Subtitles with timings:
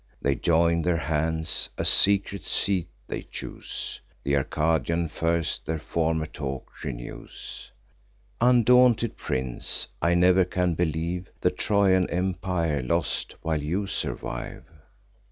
[0.19, 6.83] They join their hands; a secret seat they choose; Th' Arcadian first their former talk
[6.83, 7.71] renews:
[8.41, 14.63] "Undaunted prince, I never can believe The Trojan empire lost, while you survive.